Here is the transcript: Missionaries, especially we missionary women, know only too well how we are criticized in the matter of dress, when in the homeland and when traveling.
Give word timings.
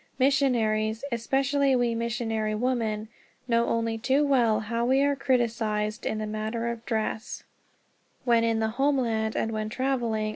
Missionaries, 0.17 1.03
especially 1.11 1.75
we 1.75 1.93
missionary 1.93 2.55
women, 2.55 3.07
know 3.47 3.67
only 3.67 3.99
too 3.99 4.25
well 4.25 4.61
how 4.61 4.83
we 4.83 5.03
are 5.03 5.15
criticized 5.15 6.07
in 6.07 6.17
the 6.17 6.25
matter 6.25 6.69
of 6.69 6.83
dress, 6.87 7.43
when 8.25 8.43
in 8.43 8.57
the 8.57 8.69
homeland 8.79 9.35
and 9.35 9.51
when 9.51 9.69
traveling. 9.69 10.29